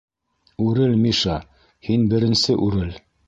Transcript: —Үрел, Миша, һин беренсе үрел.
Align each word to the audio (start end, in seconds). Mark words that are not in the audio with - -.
—Үрел, 0.67 0.95
Миша, 1.01 1.35
һин 1.89 2.09
беренсе 2.15 2.57
үрел. 2.69 2.99